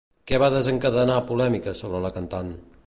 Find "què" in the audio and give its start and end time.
0.29-0.39